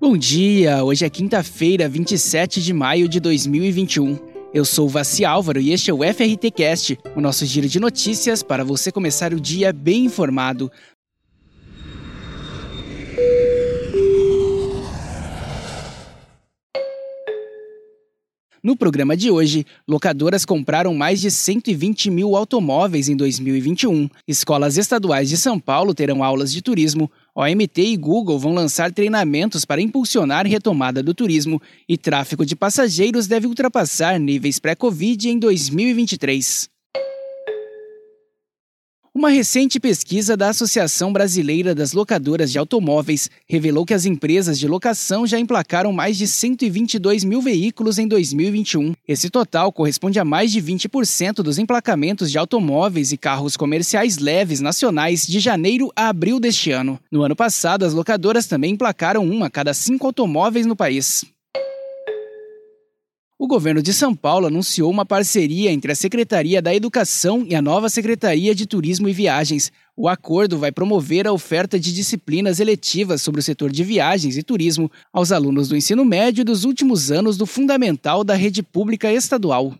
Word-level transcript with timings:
Bom 0.00 0.16
dia! 0.16 0.82
Hoje 0.82 1.04
é 1.04 1.10
quinta-feira, 1.10 1.86
27 1.86 2.62
de 2.62 2.72
maio 2.72 3.06
de 3.06 3.20
2021. 3.20 4.18
Eu 4.54 4.64
sou 4.64 4.86
o 4.86 4.88
Vassi 4.88 5.26
Álvaro 5.26 5.60
e 5.60 5.72
este 5.72 5.90
é 5.90 5.94
o 5.94 5.98
FRT 5.98 6.50
Cast, 6.52 6.98
o 7.14 7.20
nosso 7.20 7.44
giro 7.44 7.68
de 7.68 7.78
notícias 7.78 8.42
para 8.42 8.64
você 8.64 8.90
começar 8.90 9.34
o 9.34 9.38
dia 9.38 9.74
bem 9.74 10.06
informado. 10.06 10.72
No 18.62 18.76
programa 18.76 19.16
de 19.16 19.30
hoje, 19.30 19.64
locadoras 19.88 20.44
compraram 20.44 20.92
mais 20.92 21.18
de 21.18 21.30
120 21.30 22.10
mil 22.10 22.36
automóveis 22.36 23.08
em 23.08 23.16
2021. 23.16 24.06
Escolas 24.28 24.76
estaduais 24.76 25.30
de 25.30 25.38
São 25.38 25.58
Paulo 25.58 25.94
terão 25.94 26.22
aulas 26.22 26.52
de 26.52 26.60
turismo. 26.60 27.10
OMT 27.40 27.80
e 27.80 27.96
Google 27.96 28.38
vão 28.38 28.52
lançar 28.52 28.92
treinamentos 28.92 29.64
para 29.64 29.80
impulsionar 29.80 30.46
retomada 30.46 31.02
do 31.02 31.14
turismo. 31.14 31.60
E 31.88 31.96
tráfego 31.96 32.44
de 32.44 32.54
passageiros 32.54 33.26
deve 33.26 33.46
ultrapassar 33.46 34.20
níveis 34.20 34.58
pré-Covid 34.58 35.30
em 35.30 35.38
2023. 35.38 36.68
Uma 39.12 39.28
recente 39.28 39.80
pesquisa 39.80 40.36
da 40.36 40.50
Associação 40.50 41.12
Brasileira 41.12 41.74
das 41.74 41.92
Locadoras 41.92 42.52
de 42.52 42.60
Automóveis 42.60 43.28
revelou 43.48 43.84
que 43.84 43.92
as 43.92 44.06
empresas 44.06 44.56
de 44.56 44.68
locação 44.68 45.26
já 45.26 45.36
emplacaram 45.36 45.92
mais 45.92 46.16
de 46.16 46.28
122 46.28 47.24
mil 47.24 47.42
veículos 47.42 47.98
em 47.98 48.06
2021. 48.06 48.94
Esse 49.08 49.28
total 49.28 49.72
corresponde 49.72 50.20
a 50.20 50.24
mais 50.24 50.52
de 50.52 50.62
20% 50.62 51.42
dos 51.42 51.58
emplacamentos 51.58 52.30
de 52.30 52.38
automóveis 52.38 53.10
e 53.10 53.16
carros 53.16 53.56
comerciais 53.56 54.18
leves 54.18 54.60
nacionais 54.60 55.26
de 55.26 55.40
janeiro 55.40 55.90
a 55.96 56.08
abril 56.08 56.38
deste 56.38 56.70
ano. 56.70 56.96
No 57.10 57.24
ano 57.24 57.34
passado, 57.34 57.84
as 57.84 57.92
locadoras 57.92 58.46
também 58.46 58.74
emplacaram 58.74 59.28
uma 59.28 59.46
a 59.46 59.50
cada 59.50 59.74
cinco 59.74 60.06
automóveis 60.06 60.66
no 60.66 60.76
país. 60.76 61.24
O 63.42 63.46
governo 63.46 63.80
de 63.80 63.94
São 63.94 64.14
Paulo 64.14 64.48
anunciou 64.48 64.90
uma 64.90 65.06
parceria 65.06 65.72
entre 65.72 65.90
a 65.90 65.94
Secretaria 65.94 66.60
da 66.60 66.74
Educação 66.74 67.42
e 67.48 67.54
a 67.54 67.62
nova 67.62 67.88
Secretaria 67.88 68.54
de 68.54 68.66
Turismo 68.66 69.08
e 69.08 69.14
Viagens. 69.14 69.72
O 69.96 70.10
acordo 70.10 70.58
vai 70.58 70.70
promover 70.70 71.26
a 71.26 71.32
oferta 71.32 71.80
de 71.80 71.90
disciplinas 71.94 72.60
eletivas 72.60 73.22
sobre 73.22 73.40
o 73.40 73.42
setor 73.42 73.70
de 73.70 73.82
viagens 73.82 74.36
e 74.36 74.42
turismo 74.42 74.92
aos 75.10 75.32
alunos 75.32 75.68
do 75.70 75.74
ensino 75.74 76.04
médio 76.04 76.44
dos 76.44 76.64
últimos 76.64 77.10
anos 77.10 77.38
do 77.38 77.46
fundamental 77.46 78.22
da 78.22 78.34
rede 78.34 78.62
pública 78.62 79.10
estadual. 79.10 79.74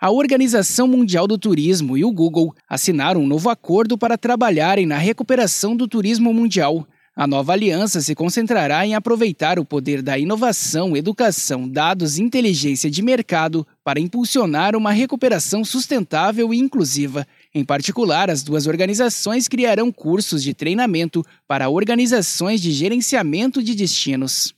A 0.00 0.12
Organização 0.12 0.86
Mundial 0.86 1.26
do 1.26 1.36
Turismo 1.36 1.98
e 1.98 2.04
o 2.04 2.12
Google 2.12 2.54
assinaram 2.68 3.22
um 3.22 3.26
novo 3.26 3.50
acordo 3.50 3.98
para 3.98 4.16
trabalharem 4.16 4.86
na 4.86 4.96
recuperação 4.96 5.74
do 5.74 5.88
turismo 5.88 6.32
mundial. 6.32 6.86
A 7.20 7.26
nova 7.26 7.52
aliança 7.52 8.00
se 8.00 8.14
concentrará 8.14 8.86
em 8.86 8.94
aproveitar 8.94 9.58
o 9.58 9.64
poder 9.64 10.00
da 10.00 10.18
inovação, 10.18 10.96
educação, 10.96 11.68
dados 11.68 12.16
e 12.16 12.22
inteligência 12.22 12.90
de 12.90 13.02
mercado 13.02 13.66
para 13.84 14.00
impulsionar 14.00 14.74
uma 14.74 14.90
recuperação 14.90 15.62
sustentável 15.62 16.54
e 16.54 16.58
inclusiva. 16.58 17.26
Em 17.54 17.62
particular, 17.62 18.30
as 18.30 18.42
duas 18.42 18.66
organizações 18.66 19.48
criarão 19.48 19.92
cursos 19.92 20.42
de 20.42 20.54
treinamento 20.54 21.22
para 21.46 21.68
organizações 21.68 22.58
de 22.58 22.72
gerenciamento 22.72 23.62
de 23.62 23.74
destinos. 23.74 24.54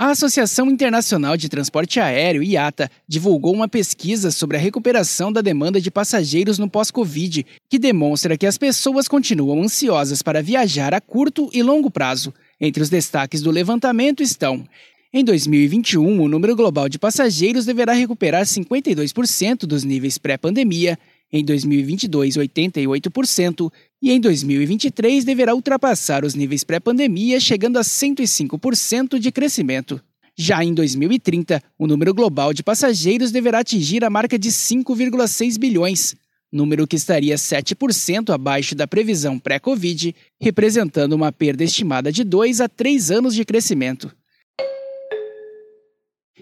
A 0.00 0.12
Associação 0.12 0.70
Internacional 0.70 1.36
de 1.36 1.46
Transporte 1.46 2.00
Aéreo, 2.00 2.42
IATA, 2.42 2.90
divulgou 3.06 3.52
uma 3.52 3.68
pesquisa 3.68 4.30
sobre 4.30 4.56
a 4.56 4.60
recuperação 4.60 5.30
da 5.30 5.42
demanda 5.42 5.78
de 5.78 5.90
passageiros 5.90 6.58
no 6.58 6.70
pós-Covid, 6.70 7.44
que 7.68 7.78
demonstra 7.78 8.38
que 8.38 8.46
as 8.46 8.56
pessoas 8.56 9.06
continuam 9.06 9.62
ansiosas 9.62 10.22
para 10.22 10.42
viajar 10.42 10.94
a 10.94 11.02
curto 11.02 11.50
e 11.52 11.62
longo 11.62 11.90
prazo. 11.90 12.32
Entre 12.58 12.82
os 12.82 12.88
destaques 12.88 13.42
do 13.42 13.50
levantamento 13.50 14.22
estão 14.22 14.66
em 15.12 15.22
2021, 15.22 16.18
o 16.18 16.28
número 16.28 16.56
global 16.56 16.88
de 16.88 16.98
passageiros 16.98 17.66
deverá 17.66 17.92
recuperar 17.92 18.46
52% 18.46 19.66
dos 19.66 19.84
níveis 19.84 20.16
pré-pandemia, 20.16 20.98
em 21.30 21.44
2022, 21.44 22.38
88%, 22.38 23.70
e 24.02 24.10
em 24.10 24.20
2023 24.20 25.24
deverá 25.24 25.54
ultrapassar 25.54 26.24
os 26.24 26.34
níveis 26.34 26.64
pré-pandemia, 26.64 27.38
chegando 27.38 27.78
a 27.78 27.82
105% 27.82 29.18
de 29.18 29.30
crescimento. 29.30 30.00
Já 30.36 30.64
em 30.64 30.72
2030, 30.72 31.62
o 31.78 31.86
número 31.86 32.14
global 32.14 32.54
de 32.54 32.62
passageiros 32.62 33.30
deverá 33.30 33.58
atingir 33.58 34.04
a 34.04 34.10
marca 34.10 34.38
de 34.38 34.48
5,6 34.48 35.58
bilhões, 35.58 36.14
número 36.50 36.86
que 36.86 36.96
estaria 36.96 37.34
7% 37.36 38.32
abaixo 38.32 38.74
da 38.74 38.86
previsão 38.86 39.38
pré-Covid, 39.38 40.14
representando 40.40 41.12
uma 41.12 41.30
perda 41.30 41.62
estimada 41.62 42.10
de 42.10 42.24
2 42.24 42.60
a 42.60 42.68
3 42.68 43.10
anos 43.10 43.34
de 43.34 43.44
crescimento. 43.44 44.10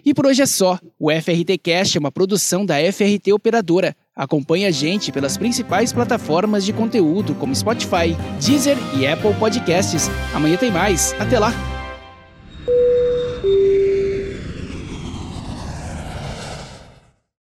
E 0.04 0.14
por 0.14 0.26
hoje 0.26 0.42
é 0.42 0.46
só. 0.46 0.78
O 0.98 1.10
FRT 1.10 1.58
Cast 1.58 1.96
é 1.96 2.00
uma 2.00 2.12
produção 2.12 2.64
da 2.64 2.76
FRT 2.92 3.32
Operadora. 3.32 3.96
Acompanhe 4.18 4.66
a 4.66 4.70
gente 4.72 5.12
pelas 5.12 5.36
principais 5.36 5.92
plataformas 5.92 6.64
de 6.64 6.72
conteúdo 6.72 7.36
como 7.36 7.54
Spotify, 7.54 8.16
Deezer 8.44 8.76
e 8.98 9.06
Apple 9.06 9.32
Podcasts. 9.34 10.10
Amanhã 10.34 10.56
tem 10.56 10.72
mais. 10.72 11.14
Até 11.20 11.38
lá! 11.38 11.52